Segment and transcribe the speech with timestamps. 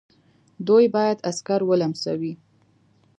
[0.67, 2.33] دوی باید عسکر ولمسوي.